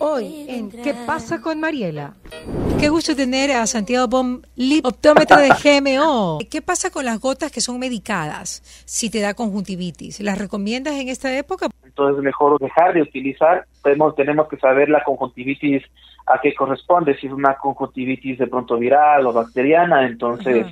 Hoy 0.00 0.46
en 0.48 0.70
¿Qué 0.70 0.94
pasa 1.06 1.40
con 1.40 1.58
Mariela? 1.58 2.14
Qué 2.78 2.88
gusto 2.88 3.16
tener 3.16 3.50
a 3.50 3.66
Santiago 3.66 4.06
Bom, 4.06 4.42
lip 4.54 4.86
optómetra 4.86 5.38
de 5.38 5.48
GMO. 5.48 6.38
¿Qué 6.48 6.62
pasa 6.62 6.90
con 6.90 7.04
las 7.04 7.20
gotas 7.20 7.50
que 7.50 7.60
son 7.60 7.80
medicadas 7.80 8.62
si 8.86 9.10
te 9.10 9.20
da 9.20 9.34
conjuntivitis? 9.34 10.20
¿Las 10.20 10.38
recomiendas 10.38 10.94
en 10.94 11.08
esta 11.08 11.36
época? 11.36 11.66
Entonces 11.84 12.18
es 12.18 12.22
mejor 12.22 12.60
dejar 12.60 12.94
de 12.94 13.02
utilizar. 13.02 13.66
Tenemos, 13.82 14.14
tenemos 14.14 14.46
que 14.46 14.56
saber 14.58 14.88
la 14.88 15.02
conjuntivitis 15.02 15.82
a 16.26 16.40
qué 16.40 16.54
corresponde, 16.54 17.16
si 17.18 17.26
es 17.26 17.32
una 17.32 17.54
conjuntivitis 17.54 18.38
de 18.38 18.46
pronto 18.46 18.78
viral 18.78 19.26
o 19.26 19.32
bacteriana. 19.32 20.06
Entonces 20.06 20.66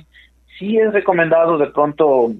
sí 0.57 0.77
es 0.77 0.93
recomendado 0.93 1.57
de 1.57 1.67
pronto 1.67 2.31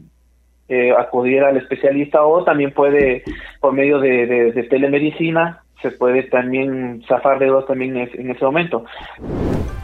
eh, 0.70 0.94
acudir 0.98 1.44
al 1.44 1.58
especialista 1.58 2.24
o 2.26 2.46
también 2.46 2.72
puede 2.72 3.24
por 3.60 3.74
medio 3.74 4.00
de, 4.00 4.26
de 4.54 4.64
telemedicina 4.64 5.64
se 5.82 5.92
puede 5.92 6.24
también 6.24 7.04
zafar 7.08 7.40
de 7.40 7.48
dos 7.48 7.66
también 7.68 7.98
en 7.98 8.32
ese 8.32 8.44
momento. 8.44 8.86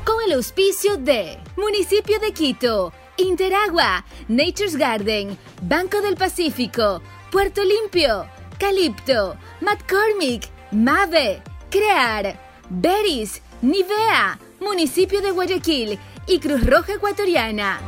Con 0.05 0.15
el 0.25 0.33
auspicio 0.33 0.97
de 0.97 1.37
Municipio 1.57 2.19
de 2.19 2.31
Quito, 2.31 2.91
Interagua, 3.17 4.05
Nature's 4.27 4.75
Garden, 4.75 5.37
Banco 5.61 6.01
del 6.01 6.15
Pacífico, 6.15 7.01
Puerto 7.31 7.61
Limpio, 7.63 8.25
Calipto, 8.59 9.35
McCormick, 9.61 10.49
Mave, 10.71 11.41
Crear, 11.69 12.39
Beris, 12.69 13.41
Nivea, 13.61 14.39
Municipio 14.59 15.21
de 15.21 15.31
Guayaquil 15.31 15.99
y 16.27 16.39
Cruz 16.39 16.65
Roja 16.65 16.93
Ecuatoriana. 16.93 17.79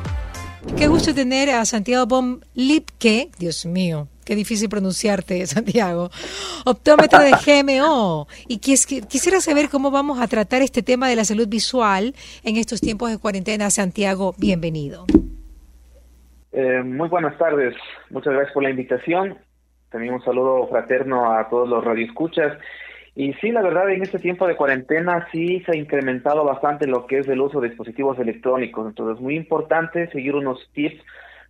Qué 0.77 0.87
gusto 0.87 1.13
tener 1.13 1.49
a 1.49 1.63
Santiago 1.65 2.05
Bom 2.05 2.39
Lipke, 2.53 3.29
Dios 3.37 3.65
mío, 3.65 4.07
qué 4.25 4.35
difícil 4.35 4.67
pronunciarte, 4.67 5.45
Santiago, 5.55 6.09
optómetra 6.65 7.19
de 7.21 7.31
GMO. 7.45 8.27
Y 8.47 8.59
quisiera 8.59 9.39
saber 9.39 9.69
cómo 9.69 9.91
vamos 9.91 10.19
a 10.19 10.27
tratar 10.27 10.61
este 10.61 10.83
tema 10.83 11.07
de 11.07 11.15
la 11.15 11.23
salud 11.23 11.47
visual 11.47 12.13
en 12.43 12.57
estos 12.57 12.81
tiempos 12.81 13.11
de 13.11 13.19
cuarentena. 13.19 13.69
Santiago, 13.69 14.33
bienvenido. 14.37 15.05
Eh, 16.51 16.81
muy 16.83 17.09
buenas 17.09 17.37
tardes, 17.37 17.75
muchas 18.09 18.33
gracias 18.33 18.53
por 18.53 18.63
la 18.63 18.69
invitación. 18.69 19.37
También 19.89 20.13
un 20.13 20.23
saludo 20.23 20.67
fraterno 20.67 21.33
a 21.33 21.47
todos 21.49 21.69
los 21.69 21.83
radioescuchas. 21.83 22.57
Y 23.15 23.33
sí, 23.35 23.51
la 23.51 23.61
verdad, 23.61 23.89
en 23.89 24.01
este 24.01 24.19
tiempo 24.19 24.45
de 24.45 24.57
cuarentena 24.57 25.27
sí 25.31 25.61
se 25.65 25.71
ha 25.71 25.75
incrementado 25.77 26.43
bastante 26.43 26.85
lo 26.85 27.07
que 27.07 27.19
es 27.19 27.27
el 27.29 27.39
uso 27.39 27.61
de 27.61 27.69
dispositivos 27.69 28.19
electrónicos. 28.19 28.87
Entonces, 28.87 29.15
es 29.15 29.21
muy 29.21 29.35
importante 29.37 30.09
seguir 30.11 30.35
unos 30.35 30.59
tips 30.73 31.01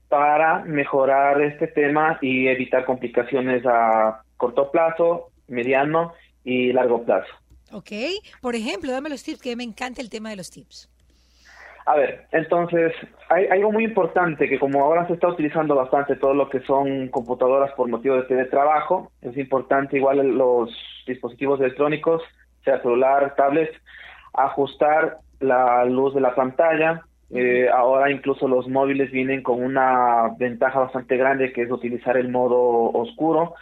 para 0.10 0.64
mejorar 0.66 1.42
este 1.42 1.68
tema 1.68 2.18
y 2.22 2.48
evitar 2.48 2.86
complicaciones 2.86 3.64
a 3.66 4.22
corto 4.38 4.72
plazo, 4.72 5.32
mediano 5.48 6.14
y 6.44 6.72
largo 6.74 7.04
plazo. 7.04 7.32
Ok, 7.72 7.92
por 8.42 8.56
ejemplo, 8.56 8.92
dame 8.92 9.10
los 9.10 9.24
tips, 9.24 9.42
que 9.42 9.56
me 9.56 9.64
encanta 9.64 10.02
el 10.02 10.10
tema 10.10 10.30
de 10.30 10.36
los 10.36 10.52
tips. 10.52 10.90
A 11.88 11.96
ver, 11.96 12.26
entonces, 12.32 12.94
hay, 13.30 13.46
algo 13.46 13.72
muy 13.72 13.84
importante 13.84 14.50
que 14.50 14.60
como 14.60 14.84
ahora 14.84 15.06
se 15.06 15.14
está 15.14 15.28
utilizando 15.28 15.76
bastante 15.76 16.16
todo 16.16 16.34
lo 16.34 16.50
que 16.50 16.62
son 16.62 17.10
computadoras 17.10 17.72
por 17.74 17.88
motivo 17.88 18.16
de 18.16 18.24
teletrabajo, 18.24 19.12
es 19.22 19.38
importante 19.38 19.98
igual 19.98 20.18
los 20.36 20.72
dispositivos 21.06 21.60
electrónicos, 21.60 22.24
sea 22.64 22.82
celular, 22.82 23.36
tablet, 23.36 23.70
ajustar 24.34 25.20
la 25.40 25.86
luz 25.86 26.16
de 26.16 26.22
la 26.22 26.34
pantalla. 26.34 27.04
Eh, 27.32 27.68
ahora 27.70 28.12
incluso 28.12 28.48
los 28.48 28.68
móviles 28.68 29.12
vienen 29.12 29.42
con 29.42 29.64
una 29.64 30.36
ventaja 30.38 30.80
bastante 30.80 31.18
grande 31.18 31.52
que 31.52 31.64
es 31.64 31.72
utilizar 31.72 32.18
el 32.18 32.30
modo 32.30 32.60
oscuro, 32.92 33.56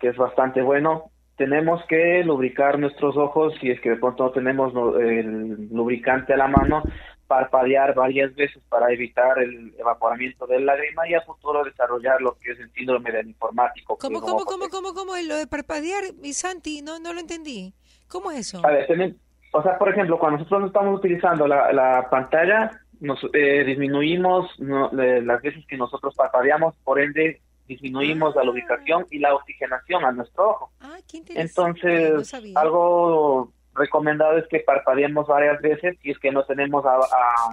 que 0.00 0.08
es 0.08 0.16
bastante 0.16 0.62
bueno. 0.62 1.10
Tenemos 1.36 1.84
que 1.86 2.22
lubricar 2.24 2.78
nuestros 2.78 3.16
ojos 3.16 3.54
si 3.60 3.70
es 3.70 3.80
que 3.80 3.90
de 3.90 3.96
pronto 3.96 4.24
no 4.24 4.30
tenemos 4.30 4.72
el 5.00 5.68
lubricante 5.70 6.34
a 6.34 6.36
la 6.36 6.48
mano 6.48 6.82
parpadear 7.26 7.94
varias 7.94 8.34
veces 8.34 8.62
para 8.68 8.92
evitar 8.92 9.38
el 9.38 9.74
evaporamiento 9.78 10.46
del 10.46 10.66
lágrima 10.66 11.08
y 11.08 11.14
a 11.14 11.22
futuro 11.22 11.64
desarrollar 11.64 12.20
lo 12.20 12.34
que 12.34 12.52
es 12.52 12.60
el 12.60 12.70
síndrome 12.72 13.10
del 13.10 13.28
informático. 13.28 13.96
¿Cómo, 13.96 14.20
cómo, 14.20 14.44
cómo, 14.44 14.68
cómo, 14.68 14.92
cómo, 14.92 15.12
lo 15.26 15.36
de 15.36 15.46
parpadear, 15.46 16.04
mi 16.20 16.34
Santi? 16.34 16.82
No, 16.82 16.98
no 16.98 17.14
lo 17.14 17.20
entendí. 17.20 17.72
¿Cómo 18.06 18.30
es 18.30 18.40
eso? 18.40 18.60
A 18.66 18.70
ver, 18.70 19.16
o 19.52 19.62
sea, 19.62 19.78
por 19.78 19.88
ejemplo, 19.88 20.18
cuando 20.18 20.38
nosotros 20.38 20.66
estamos 20.66 20.98
utilizando 20.98 21.46
la, 21.46 21.72
la 21.72 22.06
pantalla, 22.10 22.81
nos 23.02 23.18
eh, 23.32 23.64
disminuimos 23.64 24.48
las 24.58 25.42
veces 25.42 25.66
que 25.66 25.76
nosotros 25.76 26.14
parpadeamos, 26.14 26.74
por 26.84 27.00
ende 27.00 27.40
disminuimos 27.66 28.34
la 28.36 28.44
lubricación 28.44 29.06
y 29.10 29.18
la 29.18 29.34
oxigenación 29.34 30.04
a 30.04 30.12
nuestro 30.12 30.50
ojo. 30.50 30.72
Ah, 30.80 30.98
qué 31.08 31.18
interesante. 31.18 32.12
Entonces, 32.20 32.56
algo 32.56 33.52
recomendado 33.74 34.38
es 34.38 34.46
que 34.48 34.60
parpadeemos 34.60 35.26
varias 35.26 35.60
veces 35.60 35.96
y 36.02 36.12
es 36.12 36.18
que 36.18 36.30
no 36.30 36.44
tenemos 36.44 36.84
a, 36.84 36.98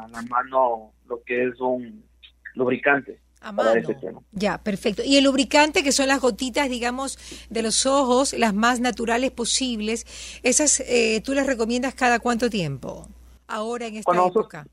la 0.09 0.21
mano 0.23 0.91
lo 1.07 1.23
que 1.23 1.47
es 1.47 1.59
un 1.59 2.03
lubricante. 2.53 3.19
A 3.41 3.51
mano. 3.51 3.71
Ya, 4.33 4.57
perfecto. 4.57 5.01
Y 5.03 5.17
el 5.17 5.23
lubricante, 5.23 5.81
que 5.81 5.93
son 5.93 6.09
las 6.09 6.19
gotitas, 6.19 6.69
digamos, 6.69 7.17
de 7.49 7.63
los 7.63 7.85
ojos, 7.85 8.33
las 8.33 8.53
más 8.53 8.81
naturales 8.81 9.31
posibles, 9.31 10.05
esas 10.43 10.81
eh, 10.81 11.21
tú 11.23 11.33
las 11.33 11.47
recomiendas 11.47 11.95
cada 11.95 12.19
cuánto 12.19 12.49
tiempo? 12.49 13.07
Ahora 13.47 13.87
en 13.87 13.95
esta 13.95 14.27
época. 14.27 14.67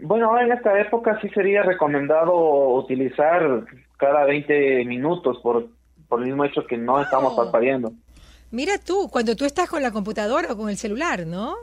Bueno, 0.00 0.26
ahora 0.26 0.44
en 0.44 0.52
esta 0.52 0.80
época 0.80 1.18
sí 1.20 1.28
sería 1.30 1.62
recomendado 1.62 2.34
utilizar 2.74 3.64
cada 3.98 4.24
20 4.24 4.84
minutos 4.84 5.38
por, 5.42 5.68
por 6.08 6.20
el 6.20 6.26
mismo 6.26 6.44
hecho 6.44 6.66
que 6.66 6.76
no 6.76 7.00
estamos 7.00 7.34
parpadeando. 7.34 7.92
Mira 8.50 8.74
tú, 8.78 9.08
cuando 9.10 9.36
tú 9.36 9.44
estás 9.44 9.68
con 9.68 9.82
la 9.82 9.92
computadora 9.92 10.52
o 10.52 10.56
con 10.56 10.68
el 10.68 10.76
celular, 10.76 11.26
¿no? 11.26 11.56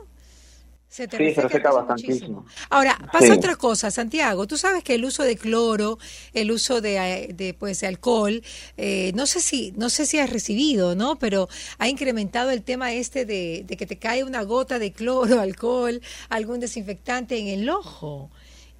Se 0.90 1.06
te 1.06 1.18
sí, 1.18 1.34
se 1.34 1.42
reseca 1.42 1.70
bastantísimo. 1.70 2.44
Ahora, 2.68 2.98
pasa 3.12 3.32
otra 3.32 3.54
cosa, 3.54 3.92
Santiago. 3.92 4.48
Tú 4.48 4.56
sabes 4.56 4.82
que 4.82 4.96
el 4.96 5.04
uso 5.04 5.22
de 5.22 5.36
cloro, 5.36 5.98
el 6.34 6.50
uso 6.50 6.80
de, 6.80 6.96
eh, 6.96 7.32
de 7.32 7.54
pues, 7.54 7.84
alcohol, 7.84 8.42
eh, 8.76 9.12
no 9.14 9.26
sé 9.26 9.38
si 9.38 9.72
no 9.76 9.88
sé 9.88 10.04
si 10.04 10.18
has 10.18 10.28
recibido, 10.28 10.96
¿no? 10.96 11.16
Pero 11.16 11.48
ha 11.78 11.88
incrementado 11.88 12.50
el 12.50 12.64
tema 12.64 12.92
este 12.92 13.24
de, 13.24 13.64
que 13.68 13.86
te 13.86 14.00
cae 14.00 14.24
una 14.24 14.42
gota 14.42 14.80
de 14.80 14.92
cloro, 14.92 15.38
alcohol, 15.40 16.00
algún 16.28 16.58
desinfectante 16.58 17.38
en 17.38 17.46
el 17.46 17.70
ojo 17.70 18.28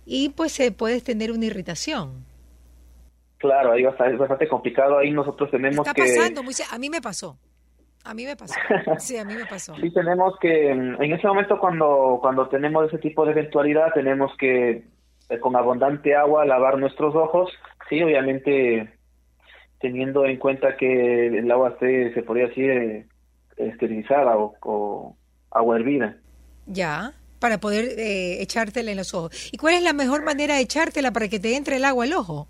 y 0.05 0.31
pues 0.31 0.51
se 0.51 0.73
puedes 0.73 1.05
tener 1.05 1.31
una 1.31 1.47
irritación. 1.47 2.25
Claro, 3.39 3.71
ahí 3.71 3.85
es 3.85 4.19
bastante 4.19 4.49
complicado. 4.49 4.99
Ahí 4.99 5.13
nosotros 5.13 5.49
tenemos 5.49 5.87
Está 5.87 5.95
que... 5.95 6.03
pasando, 6.03 6.43
a 6.73 6.79
mí 6.79 6.91
me 6.91 7.01
pasó. 7.01 7.39
A 8.05 8.15
mí 8.15 8.25
me 8.25 8.37
pasó. 8.37 8.55
Sí, 8.99 9.17
a 9.17 9.25
mí 9.25 9.35
me 9.35 9.47
pasó. 9.47 9.75
sí, 9.77 9.91
tenemos 9.93 10.35
que, 10.41 10.71
en 10.71 11.13
ese 11.13 11.27
momento 11.27 11.59
cuando, 11.59 12.19
cuando 12.21 12.49
tenemos 12.49 12.87
ese 12.89 12.99
tipo 12.99 13.25
de 13.25 13.33
eventualidad, 13.33 13.93
tenemos 13.95 14.33
que 14.39 14.85
eh, 15.29 15.39
con 15.41 15.57
abundante 15.57 16.15
agua 16.15 16.45
lavar 16.45 16.79
nuestros 16.79 17.15
ojos. 17.15 17.51
Sí, 17.89 18.03
obviamente 18.03 19.01
teniendo 19.81 20.27
en 20.27 20.37
cuenta 20.37 20.77
que 20.77 21.27
el 21.27 21.51
agua 21.51 21.71
esté, 21.71 22.13
se 22.13 22.23
podría 22.23 22.49
decir, 22.49 22.71
eh, 22.71 23.07
esterilizada 23.57 24.37
o, 24.37 25.17
agua 25.51 25.77
hervida. 25.77 26.17
Ya, 26.67 27.13
para 27.41 27.59
poder 27.59 27.87
eh, 27.99 28.43
echártela 28.43 28.91
en 28.91 28.99
los 28.99 29.15
ojos. 29.15 29.51
¿Y 29.53 29.57
cuál 29.57 29.75
es 29.75 29.83
la 29.83 29.93
mejor 29.93 30.23
manera 30.23 30.57
de 30.57 30.61
echártela 30.61 31.11
para 31.13 31.29
que 31.29 31.41
te 31.41 31.57
entre 31.57 31.77
el 31.77 31.85
agua 31.85 32.05
al 32.05 32.13
ojo? 32.13 32.47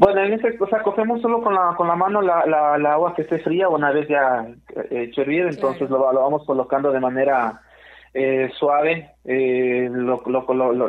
Bueno, 0.00 0.22
en 0.22 0.32
ese, 0.32 0.56
o 0.58 0.66
sea, 0.66 0.82
cogemos 0.82 1.20
solo 1.20 1.42
con 1.42 1.54
la, 1.54 1.74
con 1.76 1.86
la 1.86 1.94
mano 1.94 2.22
la, 2.22 2.46
la, 2.46 2.92
agua 2.94 3.14
que 3.14 3.20
esté 3.20 3.38
fría 3.40 3.68
una 3.68 3.92
vez 3.92 4.08
ya 4.08 4.48
eh, 4.74 5.02
hecho 5.02 5.20
hervir, 5.20 5.42
entonces 5.42 5.90
lo, 5.90 6.10
lo, 6.10 6.22
vamos 6.22 6.42
colocando 6.46 6.90
de 6.90 7.00
manera 7.00 7.60
eh, 8.14 8.48
suave 8.58 9.10
eh, 9.24 9.90
lo, 9.92 10.22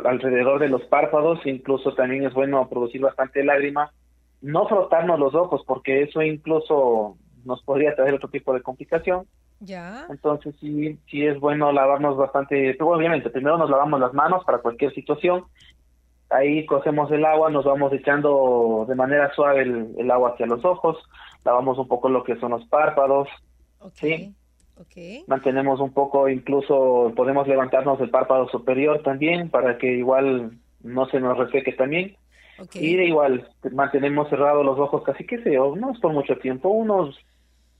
alrededor 0.06 0.60
de 0.60 0.70
los 0.70 0.82
párpados, 0.84 1.40
incluso 1.44 1.92
también 1.92 2.24
es 2.24 2.32
bueno 2.32 2.66
producir 2.70 3.02
bastante 3.02 3.44
lágrima. 3.44 3.92
No 4.40 4.66
frotarnos 4.66 5.18
los 5.18 5.34
ojos 5.34 5.62
porque 5.66 6.04
eso 6.04 6.22
incluso 6.22 7.18
nos 7.44 7.62
podría 7.64 7.94
traer 7.94 8.14
otro 8.14 8.30
tipo 8.30 8.54
de 8.54 8.62
complicación. 8.62 9.26
Ya. 9.60 10.06
Entonces 10.08 10.54
sí, 10.58 10.98
sí 11.10 11.26
es 11.26 11.38
bueno 11.38 11.70
lavarnos 11.70 12.16
bastante, 12.16 12.74
pero 12.78 12.88
obviamente 12.88 13.28
primero 13.28 13.58
nos 13.58 13.68
lavamos 13.68 14.00
las 14.00 14.14
manos 14.14 14.42
para 14.46 14.62
cualquier 14.62 14.94
situación 14.94 15.44
ahí 16.32 16.66
cogemos 16.66 17.10
el 17.10 17.24
agua, 17.24 17.50
nos 17.50 17.64
vamos 17.64 17.92
echando 17.92 18.84
de 18.88 18.94
manera 18.94 19.32
suave 19.34 19.62
el, 19.62 20.10
agua 20.10 20.30
hacia 20.30 20.46
los 20.46 20.64
ojos, 20.64 20.96
lavamos 21.44 21.78
un 21.78 21.88
poco 21.88 22.08
lo 22.08 22.24
que 22.24 22.36
son 22.36 22.52
los 22.52 22.64
párpados, 22.66 23.28
¿sí? 23.94 24.34
Mantenemos 25.26 25.80
un 25.80 25.92
poco, 25.92 26.28
incluso 26.28 27.12
podemos 27.14 27.46
levantarnos 27.46 28.00
el 28.00 28.10
párpado 28.10 28.48
superior 28.48 29.02
también 29.02 29.48
para 29.48 29.78
que 29.78 29.86
igual 29.86 30.58
no 30.82 31.06
se 31.06 31.20
nos 31.20 31.38
reseque 31.38 31.72
también. 31.72 32.16
Y 32.74 32.96
igual 33.00 33.48
mantenemos 33.72 34.28
cerrados 34.28 34.64
los 34.64 34.78
ojos 34.78 35.02
casi 35.04 35.26
que 35.26 35.42
sé, 35.42 35.50
no 35.50 35.92
es 35.92 35.98
por 36.00 36.12
mucho 36.12 36.36
tiempo, 36.38 36.68
unos 36.68 37.16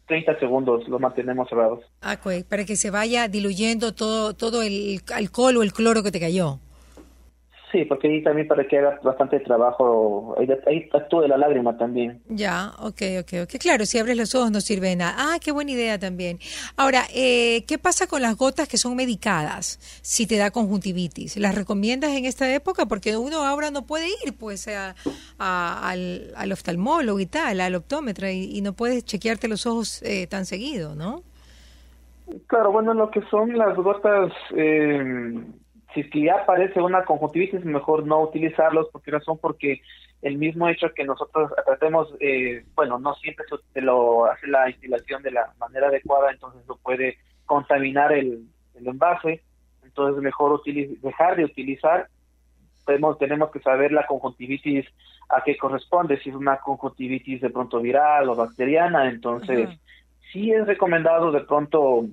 30 0.06 0.38
segundos 0.40 0.88
los 0.88 1.00
mantenemos 1.00 1.48
cerrados. 1.48 1.84
Ah, 2.00 2.18
para 2.48 2.64
que 2.64 2.76
se 2.76 2.90
vaya 2.90 3.28
diluyendo 3.28 3.94
todo 3.94 4.34
todo 4.34 4.62
el 4.62 5.00
alcohol 5.14 5.58
o 5.58 5.62
el 5.62 5.72
cloro 5.72 6.02
que 6.02 6.10
te 6.10 6.20
cayó. 6.20 6.58
Sí, 7.72 7.86
porque 7.86 8.06
ahí 8.06 8.22
también 8.22 8.46
para 8.46 8.68
que 8.68 8.78
haga 8.78 9.00
bastante 9.02 9.40
trabajo, 9.40 10.34
ahí, 10.38 10.46
ahí 10.66 10.90
actúe 10.92 11.26
la 11.26 11.38
lágrima 11.38 11.74
también. 11.78 12.20
Ya, 12.28 12.72
ok, 12.78 13.00
ok, 13.20 13.32
ok. 13.44 13.58
Claro, 13.58 13.86
si 13.86 13.98
abres 13.98 14.14
los 14.18 14.34
ojos 14.34 14.50
no 14.50 14.60
sirve 14.60 14.90
de 14.90 14.96
nada. 14.96 15.14
Ah, 15.16 15.38
qué 15.42 15.52
buena 15.52 15.70
idea 15.70 15.98
también. 15.98 16.38
Ahora, 16.76 17.04
eh, 17.14 17.64
¿qué 17.66 17.78
pasa 17.78 18.06
con 18.06 18.20
las 18.20 18.36
gotas 18.36 18.68
que 18.68 18.76
son 18.76 18.94
medicadas 18.94 19.78
si 20.02 20.26
te 20.26 20.36
da 20.36 20.50
conjuntivitis? 20.50 21.38
¿Las 21.38 21.54
recomiendas 21.54 22.10
en 22.10 22.26
esta 22.26 22.54
época? 22.54 22.84
Porque 22.84 23.16
uno 23.16 23.38
ahora 23.42 23.70
no 23.70 23.86
puede 23.86 24.08
ir 24.22 24.36
pues 24.38 24.68
a, 24.68 24.94
al, 25.38 26.34
al, 26.36 26.52
oftalmólogo 26.52 27.20
y 27.20 27.26
tal, 27.26 27.62
al 27.62 27.74
optómetra, 27.74 28.30
y, 28.32 28.60
no 28.60 28.74
puedes 28.74 29.02
chequearte 29.06 29.48
los 29.48 29.66
ojos 29.66 30.02
eh, 30.02 30.26
tan 30.26 30.44
seguido, 30.44 30.94
¿no? 30.94 31.22
Claro, 32.48 32.70
bueno, 32.70 32.92
lo 32.92 33.10
que 33.10 33.22
son 33.30 33.56
las 33.56 33.74
gotas... 33.76 34.30
Eh 34.54 35.42
si 35.94 36.00
es 36.00 36.10
que 36.10 36.22
ya 36.22 36.36
aparece 36.36 36.80
una 36.80 37.04
conjuntivitis, 37.04 37.64
mejor 37.64 38.06
no 38.06 38.20
utilizarlos. 38.20 38.88
¿Por 38.90 39.02
qué 39.02 39.10
razón? 39.10 39.38
Porque 39.38 39.80
el 40.22 40.38
mismo 40.38 40.68
hecho 40.68 40.92
que 40.94 41.04
nosotros 41.04 41.50
tratemos, 41.64 42.14
eh, 42.20 42.64
bueno, 42.74 42.98
no 42.98 43.14
siempre 43.14 43.44
se 43.72 43.80
lo 43.80 44.26
hace 44.26 44.46
la 44.46 44.70
instalación 44.70 45.22
de 45.22 45.32
la 45.32 45.52
manera 45.58 45.88
adecuada, 45.88 46.30
entonces 46.30 46.62
lo 46.66 46.76
puede 46.76 47.18
contaminar 47.46 48.12
el, 48.12 48.46
envase. 48.74 49.42
Entonces, 49.84 50.22
mejor 50.22 50.62
dejar 50.64 51.36
de 51.36 51.44
utilizar. 51.44 52.08
Tenemos, 52.86 53.18
tenemos 53.18 53.50
que 53.50 53.60
saber 53.60 53.92
la 53.92 54.06
conjuntivitis 54.06 54.86
a 55.28 55.42
qué 55.44 55.56
corresponde, 55.56 56.18
si 56.18 56.30
es 56.30 56.34
una 56.34 56.56
conjuntivitis 56.58 57.40
de 57.40 57.50
pronto 57.50 57.80
viral 57.80 58.28
o 58.28 58.34
bacteriana. 58.34 59.08
Entonces, 59.08 59.68
sí 60.32 60.52
es 60.52 60.66
recomendado 60.66 61.30
de 61.30 61.40
pronto 61.40 62.06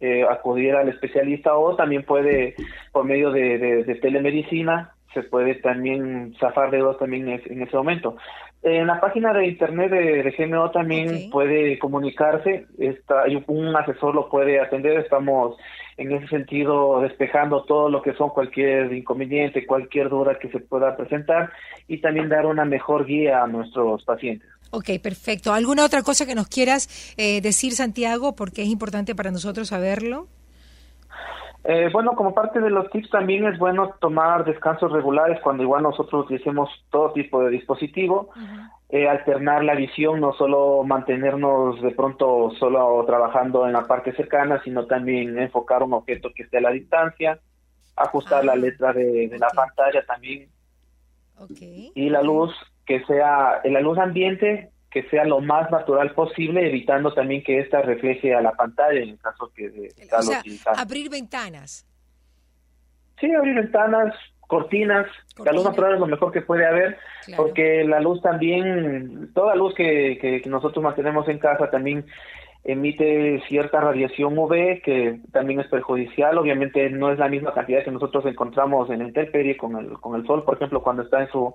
eh, 0.00 0.24
acudir 0.24 0.74
al 0.74 0.88
especialista 0.88 1.54
o 1.54 1.76
también 1.76 2.04
puede, 2.04 2.54
por 2.92 3.04
medio 3.04 3.30
de, 3.30 3.98
telemedicina, 4.00 4.94
se 5.12 5.22
puede 5.24 5.56
también 5.56 6.34
zafar 6.40 6.70
de 6.70 6.78
dos 6.78 6.98
también 6.98 7.28
en, 7.28 7.62
ese 7.62 7.76
momento. 7.76 8.16
En 8.62 8.86
la 8.86 9.00
página 9.00 9.32
de 9.32 9.46
internet 9.46 9.90
de, 9.90 10.34
GMO 10.38 10.70
también 10.70 11.30
puede 11.30 11.78
comunicarse, 11.78 12.66
está, 12.78 13.24
un 13.46 13.76
asesor 13.76 14.14
lo 14.14 14.28
puede 14.28 14.60
atender, 14.60 15.00
estamos 15.00 15.56
en 15.96 16.12
ese 16.12 16.28
sentido 16.28 17.00
despejando 17.02 17.64
todo 17.64 17.90
lo 17.90 18.00
que 18.00 18.14
son 18.14 18.30
cualquier 18.30 18.90
inconveniente, 18.92 19.66
cualquier 19.66 20.08
duda 20.08 20.38
que 20.38 20.48
se 20.48 20.60
pueda 20.60 20.96
presentar 20.96 21.50
y 21.88 21.98
también 21.98 22.30
dar 22.30 22.46
una 22.46 22.64
mejor 22.64 23.04
guía 23.04 23.42
a 23.42 23.46
nuestros 23.46 24.02
pacientes. 24.04 24.48
Ok, 24.70 24.90
perfecto. 25.02 25.52
¿Alguna 25.52 25.84
otra 25.84 26.02
cosa 26.02 26.26
que 26.26 26.34
nos 26.34 26.48
quieras 26.48 27.14
eh, 27.16 27.40
decir, 27.40 27.72
Santiago, 27.72 28.36
porque 28.36 28.62
es 28.62 28.68
importante 28.68 29.14
para 29.14 29.30
nosotros 29.30 29.68
saberlo? 29.68 30.28
Eh, 31.64 31.90
bueno, 31.92 32.12
como 32.12 32.32
parte 32.32 32.58
de 32.60 32.70
los 32.70 32.88
tips 32.90 33.10
también 33.10 33.44
es 33.46 33.58
bueno 33.58 33.94
tomar 34.00 34.44
descansos 34.46 34.90
regulares 34.92 35.38
cuando 35.42 35.62
igual 35.62 35.82
nosotros 35.82 36.24
utilicemos 36.24 36.70
todo 36.90 37.12
tipo 37.12 37.42
de 37.42 37.50
dispositivo, 37.50 38.30
eh, 38.88 39.06
alternar 39.06 39.62
la 39.62 39.74
visión, 39.74 40.20
no 40.20 40.32
solo 40.32 40.82
mantenernos 40.84 41.82
de 41.82 41.90
pronto 41.90 42.50
solo 42.58 43.04
trabajando 43.06 43.66
en 43.66 43.74
la 43.74 43.86
parte 43.86 44.14
cercana, 44.14 44.62
sino 44.64 44.86
también 44.86 45.38
enfocar 45.38 45.82
un 45.82 45.92
objeto 45.92 46.30
que 46.34 46.44
esté 46.44 46.58
a 46.58 46.62
la 46.62 46.70
distancia, 46.70 47.38
ajustar 47.94 48.42
la 48.44 48.52
ah, 48.52 48.56
letra 48.56 48.94
de, 48.94 49.30
la 49.38 49.48
pantalla 49.48 50.02
también. 50.06 50.48
Okay. 51.38 51.92
Y 51.94 52.08
la 52.08 52.22
luz 52.22 52.54
que 52.90 53.04
sea 53.04 53.60
en 53.62 53.74
la 53.74 53.80
luz 53.80 53.96
ambiente 53.98 54.68
que 54.90 55.08
sea 55.10 55.24
lo 55.24 55.40
más 55.40 55.70
natural 55.70 56.12
posible, 56.12 56.66
evitando 56.66 57.14
también 57.14 57.44
que 57.44 57.60
ésta 57.60 57.82
refleje 57.82 58.34
a 58.34 58.40
la 58.40 58.50
pantalla 58.50 58.98
en 58.98 59.10
el 59.10 59.18
caso 59.20 59.52
que 59.54 59.70
de, 59.70 59.94
o 60.12 60.22
sea, 60.22 60.42
abrir 60.76 61.08
ventanas. 61.08 61.86
Sí, 63.20 63.32
abrir 63.32 63.54
ventanas, 63.54 64.12
cortinas, 64.40 65.06
la 65.44 65.52
luz 65.52 65.62
natural 65.62 65.94
es 65.94 66.00
lo 66.00 66.08
mejor 66.08 66.32
que 66.32 66.40
puede 66.40 66.66
haber, 66.66 66.98
porque 67.36 67.84
la 67.84 68.00
luz 68.00 68.20
también, 68.22 69.30
toda 69.34 69.54
luz 69.54 69.72
que, 69.76 70.18
que, 70.20 70.42
nosotros 70.50 70.82
mantenemos 70.82 71.28
en 71.28 71.38
casa 71.38 71.70
también 71.70 72.06
emite 72.64 73.40
cierta 73.48 73.80
radiación 73.80 74.36
UV 74.36 74.82
que 74.82 75.20
también 75.30 75.60
es 75.60 75.68
perjudicial. 75.68 76.36
Obviamente 76.38 76.90
no 76.90 77.12
es 77.12 77.20
la 77.20 77.28
misma 77.28 77.54
cantidad 77.54 77.84
que 77.84 77.92
nosotros 77.92 78.26
encontramos 78.26 78.90
en 78.90 79.02
el 79.02 79.08
intemperie 79.08 79.56
con 79.56 79.76
el, 79.76 79.92
con 80.00 80.18
el 80.18 80.26
sol, 80.26 80.42
por 80.42 80.56
ejemplo, 80.56 80.82
cuando 80.82 81.04
está 81.04 81.22
en 81.22 81.30
su 81.30 81.54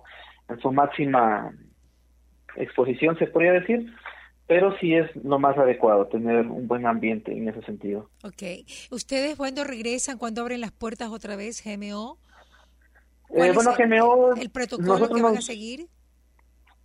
en 0.50 0.59
su 0.59 0.71
máxima 0.71 1.51
exposición, 2.56 3.18
se 3.18 3.27
podría 3.27 3.53
decir, 3.53 3.94
pero 4.47 4.77
sí 4.80 4.94
es 4.94 5.13
lo 5.15 5.39
más 5.39 5.57
adecuado 5.57 6.07
tener 6.07 6.45
un 6.45 6.68
buen 6.68 6.86
ambiente 6.86 7.31
en 7.31 7.50
ese 7.50 7.62
sentido. 7.63 8.09
Ok. 8.24 8.44
¿Ustedes 8.92 9.36
cuándo 9.36 9.63
regresan, 9.63 10.18
cuándo 10.18 10.42
abren 10.42 10.62
las 10.62 10.71
puertas 10.71 11.09
otra 11.09 11.36
vez, 11.36 11.63
GMO? 11.63 12.18
Eh, 13.31 13.51
bueno, 13.53 13.74
GMO... 13.77 14.36
¿El 14.36 14.50
protocolo 14.51 15.09
que 15.09 15.21
van 15.21 15.38
a 15.38 15.42
seguir? 15.42 15.88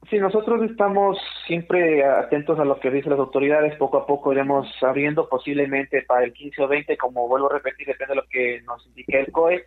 Sí, 0.09 0.19
nosotros 0.19 0.63
estamos 0.69 1.19
siempre 1.47 2.03
atentos 2.03 2.59
a 2.59 2.65
lo 2.65 2.81
que 2.81 2.91
dicen 2.91 3.11
las 3.11 3.21
autoridades. 3.21 3.77
Poco 3.77 3.99
a 3.99 4.07
poco 4.07 4.33
iremos 4.33 4.67
abriendo, 4.81 5.29
posiblemente 5.29 6.03
para 6.03 6.25
el 6.25 6.33
15 6.33 6.63
o 6.63 6.69
20, 6.69 6.97
como 6.97 7.29
vuelvo 7.29 7.51
a 7.51 7.55
repetir, 7.55 7.87
depende 7.87 8.15
de 8.15 8.21
lo 8.23 8.27
que 8.29 8.63
nos 8.63 8.85
indique 8.87 9.21
el 9.21 9.31
COE 9.31 9.67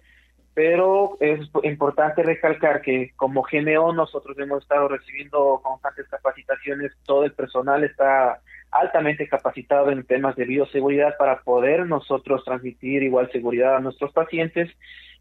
pero 0.53 1.17
es 1.19 1.39
importante 1.63 2.21
recalcar 2.21 2.81
que 2.81 3.11
como 3.15 3.43
GMO 3.43 3.93
nosotros 3.93 4.37
hemos 4.37 4.61
estado 4.63 4.87
recibiendo 4.87 5.59
constantes 5.63 6.07
capacitaciones, 6.07 6.91
todo 7.05 7.23
el 7.23 7.31
personal 7.33 7.83
está 7.83 8.39
altamente 8.71 9.27
capacitado 9.27 9.91
en 9.91 10.03
temas 10.03 10.35
de 10.35 10.45
bioseguridad 10.45 11.17
para 11.17 11.41
poder 11.41 11.85
nosotros 11.85 12.43
transmitir 12.43 13.03
igual 13.03 13.31
seguridad 13.31 13.77
a 13.77 13.79
nuestros 13.79 14.11
pacientes 14.11 14.69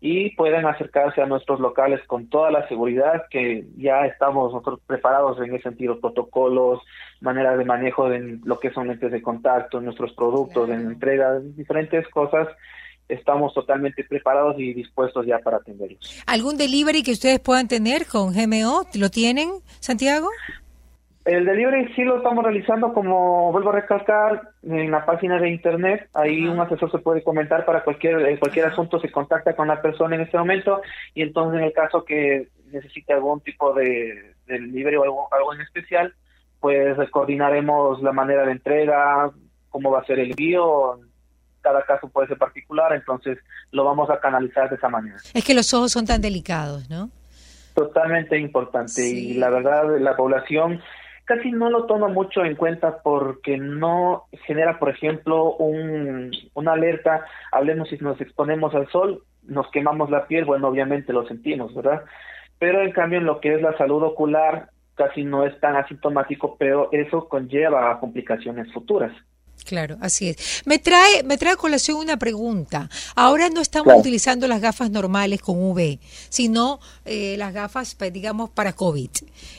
y 0.01 0.31
puedan 0.37 0.67
acercarse 0.67 1.23
a 1.23 1.27
nuestros 1.27 1.61
locales 1.61 2.01
con 2.07 2.29
toda 2.29 2.51
la 2.51 2.67
seguridad 2.67 3.27
que 3.31 3.65
ya 3.77 4.05
estamos 4.07 4.53
nosotros 4.53 4.81
preparados 4.87 5.39
en 5.39 5.55
ese 5.55 5.63
sentido, 5.63 6.01
protocolos, 6.01 6.81
maneras 7.21 7.57
de 7.57 7.65
manejo 7.65 8.09
de 8.09 8.39
lo 8.45 8.59
que 8.59 8.73
son 8.73 8.89
lentes 8.89 9.13
de 9.13 9.23
contacto, 9.23 9.81
nuestros 9.81 10.13
productos, 10.15 10.69
en 10.71 10.87
entrega, 10.89 11.39
diferentes 11.39 12.09
cosas 12.09 12.49
estamos 13.13 13.55
totalmente 13.55 14.05
preparados 14.05 14.59
y 14.59 14.73
dispuestos 14.73 15.27
ya 15.27 15.39
para 15.39 15.59
atenderlos. 15.59 16.23
¿Algún 16.27 16.57
delivery 16.57 17.03
que 17.03 17.13
ustedes 17.13 17.41
puedan 17.41 17.69
tener 17.69 18.07
con 18.07 18.33
GMO? 18.33 18.87
¿Lo 18.95 19.11
tienen, 19.11 19.51
Santiago? 19.81 20.29
El 21.25 21.45
delivery 21.45 21.95
sí 21.95 22.03
lo 22.03 22.17
estamos 22.17 22.43
realizando, 22.43 22.93
como 22.93 23.53
vuelvo 23.53 23.71
a 23.71 23.75
recalcar, 23.75 24.43
en 24.65 24.91
la 24.91 25.07
página 25.07 25.39
de 25.39 25.51
internet. 25.51 26.09
Ahí 26.15 26.47
un 26.47 26.59
asesor 26.59 26.91
se 26.91 26.99
puede 26.99 27.23
comentar 27.23 27.65
para 27.65 27.85
cualquier 27.85 28.39
cualquier 28.41 28.67
asunto, 28.67 28.99
se 28.99 29.13
contacta 29.13 29.55
con 29.55 29.69
la 29.69 29.81
persona 29.81 30.17
en 30.17 30.23
este 30.23 30.37
momento 30.37 30.83
y 31.15 31.23
entonces 31.23 31.61
en 31.61 31.67
el 31.67 31.73
caso 31.73 32.05
que 32.05 32.49
necesite 32.73 33.13
algún 33.13 33.41
tipo 33.41 33.73
de, 33.73 34.35
delivery 34.47 34.97
o 34.97 35.05
algo, 35.05 35.29
algo 35.33 35.55
en 35.55 35.61
especial, 35.61 36.13
pues 36.59 36.97
coordinaremos 37.11 38.03
la 38.03 38.13
manera 38.13 38.45
de 38.45 38.53
entrega, 38.53 39.31
cómo 39.69 39.93
va 39.93 40.01
a 40.01 40.07
ser 40.07 40.19
el 40.19 40.31
envío, 40.31 40.99
cada 41.63 41.83
caso 41.85 42.09
puede 42.09 42.29
ser 42.29 42.39
particular, 42.39 42.93
entonces 42.93 43.39
lo 43.71 43.85
vamos 43.85 44.11
a 44.11 44.21
canalizar 44.21 44.69
de 44.69 44.77
esa 44.77 44.89
manera. 44.89 45.17
Es 45.33 45.45
que 45.45 45.55
los 45.55 45.73
ojos 45.73 45.93
son 45.93 46.07
tan 46.07 46.21
delicados, 46.21 46.91
¿no? 46.91 47.11
Totalmente 47.75 48.39
importante 48.39 49.09
y 49.09 49.35
la 49.35 49.49
verdad 49.49 49.99
la 49.99 50.15
población 50.15 50.83
casi 51.25 51.51
no 51.53 51.71
lo 51.71 51.87
toma 51.87 52.09
mucho 52.09 52.45
en 52.45 52.57
cuenta 52.57 52.99
porque 53.03 53.57
no 53.57 54.25
genera, 54.47 54.79
por 54.79 54.91
ejemplo, 54.91 55.55
un, 55.55 56.31
una 56.55 56.73
alerta, 56.73 57.25
hablemos 57.51 57.89
si 57.89 57.97
nos 57.97 58.21
exponemos 58.21 58.75
al 58.75 58.91
sol, 58.91 59.23
nos 59.43 59.71
quemamos 59.71 60.11
la 60.11 60.27
piel, 60.27 60.45
bueno, 60.45 60.69
obviamente 60.69 61.13
lo 61.13 61.27
sentimos, 61.27 61.75
¿verdad? 61.75 62.03
Pero 62.59 62.83
en 62.83 62.93
cambio 62.93 63.19
en 63.19 63.27
lo 63.27 63.41
que 63.41 63.55
es 63.55 63.63
la 63.63 63.77
salud 63.79 64.03
ocular 64.03 64.69
casi 64.95 65.25
no 65.25 65.45
es 65.45 65.59
tan 65.61 65.77
asintomático, 65.77 66.57
pero 66.59 66.89
eso 66.93 67.29
conlleva 67.29 67.91
a 67.91 67.99
complicaciones 67.99 68.73
futuras. 68.73 69.13
Claro, 69.65 69.97
así 70.01 70.29
es. 70.29 70.63
Me 70.67 70.79
trae, 70.79 71.23
me 71.25 71.39
trae 71.39 71.55
a 71.55 71.57
colación 71.57 71.99
una 71.99 72.17
pregunta. 72.17 72.89
Ahora 73.15 73.49
no 73.49 73.61
estamos 73.61 73.95
utilizando 73.99 74.49
las 74.49 74.61
gafas 74.61 74.91
normales 74.91 75.41
con 75.41 75.57
UV, 75.59 75.99
sino 76.29 76.81
eh, 77.05 77.37
las 77.39 77.53
gafas, 77.53 77.95
pues, 77.95 78.13
digamos, 78.13 78.51
para 78.51 78.73
COVID. 78.73 79.11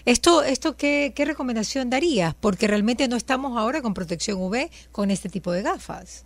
¿Esto, 0.06 0.44
esto 0.44 0.76
qué, 0.76 1.14
qué 1.16 1.26
recomendación 1.26 1.90
darías? 1.90 2.36
Porque 2.36 2.68
realmente 2.68 3.08
no 3.08 3.16
estamos 3.16 3.58
ahora 3.58 3.82
con 3.82 3.94
protección 3.94 4.42
UV 4.42 4.70
con 4.92 5.12
este 5.12 5.30
tipo 5.30 5.52
de 5.52 5.62
gafas. 5.62 6.26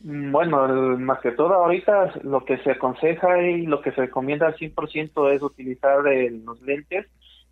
Mm, 0.00 0.30
bueno, 0.30 0.68
más 0.98 1.20
que 1.20 1.32
todo 1.32 1.54
ahorita 1.54 2.12
lo 2.22 2.44
que 2.44 2.58
se 2.58 2.72
aconseja 2.72 3.42
y 3.42 3.66
lo 3.66 3.80
que 3.80 3.92
se 3.92 4.02
recomienda 4.02 4.46
al 4.46 4.56
100% 4.56 5.32
es 5.32 5.42
utilizar 5.42 6.06
eh, 6.06 6.30
los 6.30 6.60
lentes 6.62 7.06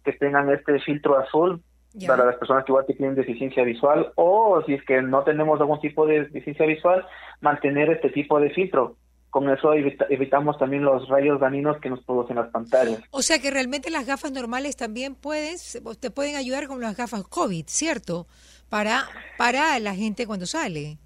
que 0.04 0.12
tengan 0.12 0.50
este 0.50 0.78
filtro 0.80 1.18
azul 1.18 1.60
para 2.06 2.24
las 2.24 2.36
personas 2.36 2.64
que 2.64 2.72
igual 2.72 2.86
tienen 2.86 3.14
deficiencia 3.14 3.62
visual 3.64 4.12
o 4.16 4.62
si 4.66 4.74
es 4.74 4.84
que 4.84 5.00
no 5.00 5.22
tenemos 5.22 5.60
algún 5.60 5.80
tipo 5.80 6.06
de 6.06 6.24
deficiencia 6.24 6.66
visual, 6.66 7.06
mantener 7.40 7.90
este 7.90 8.10
tipo 8.10 8.38
de 8.40 8.50
filtro. 8.50 8.96
Con 9.30 9.50
eso 9.50 9.72
evitamos 9.74 10.58
también 10.58 10.84
los 10.84 11.08
rayos 11.08 11.40
dañinos 11.40 11.78
que 11.78 11.90
nos 11.90 12.02
producen 12.04 12.36
las 12.36 12.48
pantallas. 12.48 13.00
O 13.10 13.22
sea 13.22 13.38
que 13.38 13.50
realmente 13.50 13.90
las 13.90 14.06
gafas 14.06 14.32
normales 14.32 14.76
también 14.76 15.14
pueden, 15.14 15.56
te 16.00 16.10
pueden 16.10 16.36
ayudar 16.36 16.66
con 16.68 16.80
las 16.80 16.96
gafas 16.96 17.22
COVID, 17.24 17.64
¿cierto? 17.66 18.26
Para, 18.70 19.02
para 19.36 19.78
la 19.78 19.94
gente 19.94 20.26
cuando 20.26 20.46
sale. 20.46 20.96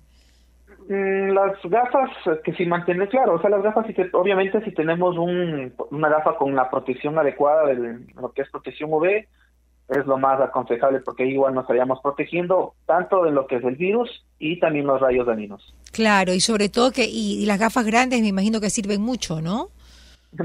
Mm, 0.88 1.30
las 1.30 1.56
gafas 1.64 2.10
que 2.44 2.52
si 2.54 2.66
mantienen, 2.66 3.08
claro, 3.08 3.34
o 3.34 3.40
sea, 3.40 3.50
las 3.50 3.62
gafas, 3.62 3.86
si 3.86 3.94
obviamente 4.12 4.62
si 4.64 4.72
tenemos 4.72 5.16
un, 5.16 5.72
una 5.90 6.08
gafa 6.08 6.36
con 6.36 6.54
la 6.54 6.70
protección 6.70 7.18
adecuada 7.18 7.66
de 7.66 7.98
lo 8.14 8.32
que 8.32 8.42
es 8.42 8.50
protección 8.50 8.92
UV, 8.92 9.26
es 9.90 10.06
lo 10.06 10.18
más 10.18 10.40
aconsejable 10.40 11.00
porque 11.00 11.26
igual 11.26 11.54
nos 11.54 11.64
estaríamos 11.64 12.00
protegiendo 12.00 12.74
tanto 12.86 13.24
de 13.24 13.32
lo 13.32 13.46
que 13.46 13.56
es 13.56 13.64
el 13.64 13.76
virus 13.76 14.24
y 14.38 14.60
también 14.60 14.86
los 14.86 15.00
rayos 15.00 15.26
dañinos. 15.26 15.74
Claro, 15.92 16.32
y 16.32 16.40
sobre 16.40 16.68
todo 16.68 16.92
que 16.92 17.06
y, 17.06 17.44
las 17.46 17.58
gafas 17.58 17.84
grandes 17.84 18.20
me 18.20 18.28
imagino 18.28 18.60
que 18.60 18.70
sirven 18.70 19.00
mucho, 19.00 19.40
¿no? 19.40 19.70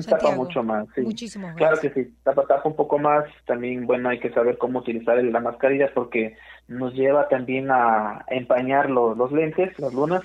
Tapa 0.09 0.35
mucho 0.35 0.63
más, 0.63 0.87
sí. 0.95 1.01
Muchísimo 1.01 1.47
más. 1.47 1.57
Claro 1.57 1.79
que 1.79 1.91
sí, 1.91 2.11
tapa, 2.23 2.41
tapa 2.47 2.67
un 2.67 2.75
poco 2.75 2.97
más. 2.97 3.25
También, 3.45 3.85
bueno, 3.85 4.09
hay 4.09 4.19
que 4.19 4.31
saber 4.31 4.57
cómo 4.57 4.79
utilizar 4.79 5.23
la 5.23 5.39
mascarilla 5.39 5.91
porque 5.93 6.35
nos 6.67 6.95
lleva 6.95 7.27
también 7.27 7.69
a 7.69 8.25
empañar 8.29 8.89
los, 8.89 9.15
los 9.15 9.31
lentes, 9.31 9.77
las 9.77 9.93
lunas. 9.93 10.23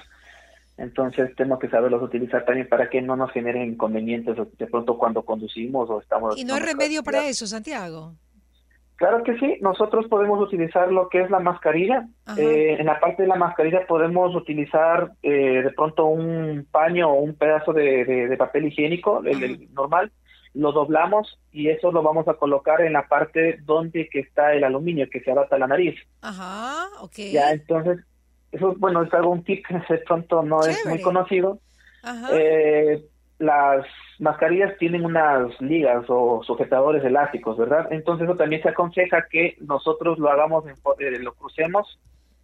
Entonces 0.78 1.36
tenemos 1.36 1.58
que 1.58 1.68
saberlos 1.68 2.02
utilizar 2.02 2.46
también 2.46 2.66
para 2.66 2.88
que 2.88 3.02
no 3.02 3.14
nos 3.14 3.30
generen 3.32 3.72
inconvenientes 3.72 4.34
de 4.56 4.66
pronto 4.66 4.96
cuando 4.96 5.22
conducimos 5.26 5.90
o 5.90 6.00
estamos... 6.00 6.38
Y 6.38 6.44
no 6.44 6.54
hay 6.54 6.60
remedio 6.60 7.02
para 7.02 7.26
eso, 7.26 7.46
Santiago. 7.46 8.14
Claro 9.00 9.22
que 9.22 9.38
sí, 9.38 9.56
nosotros 9.62 10.06
podemos 10.08 10.38
utilizar 10.46 10.92
lo 10.92 11.08
que 11.08 11.22
es 11.22 11.30
la 11.30 11.40
mascarilla. 11.40 12.06
Eh, 12.36 12.76
en 12.78 12.84
la 12.84 13.00
parte 13.00 13.22
de 13.22 13.28
la 13.28 13.36
mascarilla 13.36 13.86
podemos 13.86 14.36
utilizar 14.36 15.12
eh, 15.22 15.62
de 15.62 15.70
pronto 15.70 16.04
un 16.04 16.68
paño 16.70 17.08
o 17.08 17.14
un 17.14 17.32
pedazo 17.32 17.72
de, 17.72 18.36
papel 18.38 18.66
higiénico, 18.66 19.22
el, 19.24 19.72
normal, 19.72 20.12
lo 20.52 20.72
doblamos 20.72 21.40
y 21.50 21.70
eso 21.70 21.90
lo 21.92 22.02
vamos 22.02 22.28
a 22.28 22.34
colocar 22.34 22.82
en 22.82 22.92
la 22.92 23.08
parte 23.08 23.58
donde 23.62 24.06
que 24.10 24.20
está 24.20 24.52
el 24.52 24.64
aluminio 24.64 25.08
que 25.10 25.20
se 25.20 25.30
adapta 25.30 25.56
a 25.56 25.60
la 25.60 25.68
nariz. 25.68 25.98
Ajá, 26.20 26.86
ok. 27.00 27.16
Ya, 27.32 27.52
entonces, 27.52 28.04
eso, 28.52 28.74
bueno, 28.76 29.02
es 29.02 29.14
algún 29.14 29.42
tip 29.44 29.66
que 29.66 29.80
de 29.94 30.00
pronto 30.00 30.42
no 30.42 30.60
es 30.60 30.84
muy 30.84 31.00
conocido. 31.00 31.58
Ajá. 32.02 32.28
Eh, 32.34 33.02
las 33.38 33.86
mascarillas 34.20 34.76
tienen 34.78 35.04
unas 35.04 35.58
ligas 35.60 36.04
o 36.08 36.42
sujetadores 36.44 37.02
elásticos, 37.02 37.56
¿verdad? 37.56 37.88
Entonces 37.90 38.28
eso 38.28 38.36
también 38.36 38.62
se 38.62 38.68
aconseja 38.68 39.26
que 39.30 39.56
nosotros 39.60 40.18
lo 40.18 40.30
hagamos, 40.30 40.64
eh, 40.66 41.18
lo 41.18 41.32
crucemos, 41.34 41.98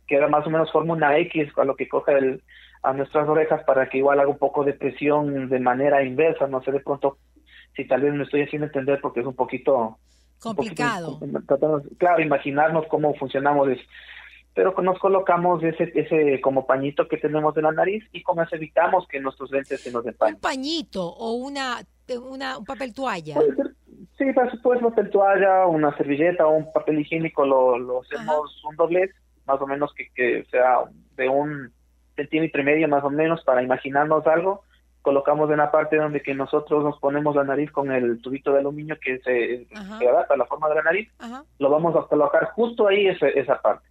que 0.07 0.17
ahora 0.17 0.29
más 0.29 0.47
o 0.47 0.51
menos 0.51 0.73
forma 0.73 0.95
una 0.95 1.19
X 1.19 1.53
a 1.59 1.65
lo 1.65 1.77
que 1.77 1.89
coge 1.89 2.13
el, 2.13 2.43
a 2.83 2.93
nuestras 2.95 3.29
orejas 3.29 3.63
para 3.65 3.89
que 3.89 3.99
igual 3.99 4.19
haga 4.21 4.31
un 4.31 4.39
poco 4.39 4.65
de 4.65 4.73
presión 4.73 5.49
de 5.51 5.61
manera 5.61 6.03
inversa, 6.03 6.47
no 6.47 6.63
sé 6.63 6.73
de 6.73 6.81
pronto 6.81 7.19
si 7.75 7.87
tal 7.87 8.01
vez 8.01 8.15
me 8.15 8.25
estoy 8.25 8.43
haciendo 8.43 8.67
entender 8.67 9.01
porque 9.03 9.21
es 9.21 9.27
un 9.27 9.37
poquito 9.37 9.99
complicado. 10.41 11.19
claro, 11.99 12.23
imaginarnos 12.23 12.87
cómo 12.89 13.15
funcionamos 13.15 13.69
pero 14.57 14.75
nos 14.81 14.99
colocamos 14.99 15.63
ese, 15.63 15.93
ese 15.95 16.41
como 16.41 16.67
pañito 16.67 17.07
que 17.07 17.19
tenemos 17.19 17.55
en 17.59 17.65
la 17.65 17.73
nariz 17.73 18.03
y 18.11 18.23
con 18.23 18.41
eso 18.41 18.57
evitamos 18.57 19.07
que 19.07 19.21
nuestros 19.21 19.51
lentes 19.51 19.83
se 19.83 19.93
nos 19.93 20.07
empañen. 20.07 20.37
¿Un 20.37 20.41
pañito 20.41 21.05
o 21.07 21.35
una, 21.35 21.83
una 22.23 22.57
un 22.57 22.65
papel 22.65 22.95
toalla? 22.95 23.35
sí, 24.17 24.25
pues, 24.63 24.81
papel 24.81 25.11
toalla, 25.11 25.67
una 25.67 25.95
servilleta 25.99 26.47
o 26.47 26.57
un 26.57 26.73
papel 26.73 27.01
higiénico, 27.01 27.45
lo, 27.45 27.79
lo 27.79 28.01
hacemos 28.01 28.65
un 28.65 28.77
doblez, 28.77 29.11
más 29.45 29.61
o 29.61 29.67
menos 29.67 29.93
que, 29.93 30.09
que 30.15 30.47
sea 30.51 30.85
de 31.17 31.29
un 31.29 31.71
centímetro 32.17 32.63
y 32.63 32.65
medio 32.65 32.89
más 32.89 33.05
o 33.05 33.11
menos 33.11 33.45
para 33.45 33.63
imaginarnos 33.63 34.27
algo. 34.27 34.63
Colocamos 35.03 35.51
en 35.51 35.59
la 35.59 35.71
parte 35.71 35.97
donde 35.97 36.23
que 36.23 36.35
nosotros 36.35 36.83
nos 36.83 36.99
ponemos 36.99 37.37
la 37.37 37.45
nariz 37.45 37.71
con 37.71 37.93
el 37.93 38.23
tubito 38.23 38.55
de 38.55 38.61
aluminio 38.61 38.97
que 39.05 39.19
se, 39.19 39.67
adapta 40.09 40.33
a 40.33 40.39
la 40.39 40.47
forma 40.47 40.71
de 40.71 40.77
la 40.77 40.83
nariz, 40.83 41.13
lo 41.59 41.69
vamos 41.69 41.95
a 41.95 42.09
colocar 42.09 42.47
justo 42.53 42.89
ahí 42.89 43.09
esa, 43.09 43.29
esa 43.29 43.61
parte 43.61 43.87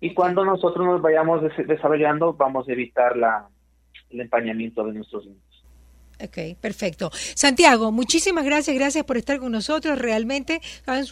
y 0.00 0.14
cuando 0.14 0.44
nosotros 0.44 0.86
nos 0.86 1.00
vayamos 1.00 1.42
desarrollando, 1.66 2.32
vamos 2.34 2.68
a 2.68 2.72
evitar 2.72 3.16
la, 3.16 3.48
el 4.10 4.20
empañamiento 4.20 4.84
de 4.84 4.92
nuestros 4.94 5.26
niños. 5.26 5.40
Ok, 6.22 6.56
perfecto. 6.60 7.10
Santiago, 7.12 7.90
muchísimas 7.90 8.44
gracias, 8.44 8.76
gracias 8.76 9.04
por 9.04 9.16
estar 9.16 9.38
con 9.38 9.52
nosotros. 9.52 9.98
Realmente, 9.98 10.60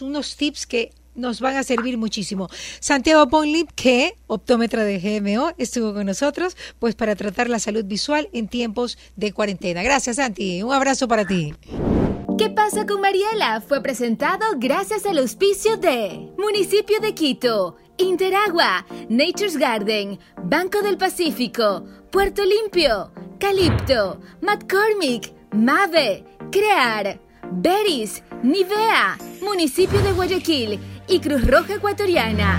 unos 0.01 0.37
tips 0.37 0.65
que 0.65 0.91
nos 1.15 1.41
van 1.41 1.57
a 1.57 1.63
servir 1.63 1.97
muchísimo. 1.97 2.47
Santiago 2.79 3.25
Bonlip, 3.25 3.69
que 3.71 4.13
optómetra 4.27 4.85
de 4.85 4.99
GMO, 4.99 5.51
estuvo 5.57 5.93
con 5.93 6.05
nosotros, 6.05 6.55
pues 6.79 6.95
para 6.95 7.15
tratar 7.15 7.49
la 7.49 7.59
salud 7.59 7.83
visual 7.83 8.29
en 8.31 8.47
tiempos 8.47 8.97
de 9.17 9.33
cuarentena. 9.33 9.83
Gracias, 9.83 10.15
Santi. 10.15 10.63
Un 10.63 10.71
abrazo 10.71 11.07
para 11.07 11.25
ti. 11.25 11.53
¿Qué 12.37 12.49
pasa 12.49 12.85
con 12.87 13.01
Mariela? 13.01 13.61
Fue 13.61 13.83
presentado 13.83 14.45
gracias 14.57 15.05
al 15.05 15.17
auspicio 15.19 15.77
de 15.77 16.31
Municipio 16.37 16.99
de 16.99 17.13
Quito, 17.13 17.75
Interagua, 18.01 18.83
Nature's 19.09 19.57
Garden, 19.57 20.19
Banco 20.43 20.81
del 20.81 20.97
Pacífico, 20.97 21.83
Puerto 22.09 22.43
Limpio, 22.43 23.11
Calipto, 23.39 24.19
McCormick, 24.41 25.31
Mave, 25.53 26.23
Crear, 26.51 27.19
Beris, 27.51 28.23
Nivea, 28.41 29.17
Municipio 29.41 30.01
de 30.01 30.13
Guayaquil 30.13 30.79
y 31.07 31.19
Cruz 31.19 31.45
Roja 31.45 31.75
Ecuatoriana. 31.75 32.57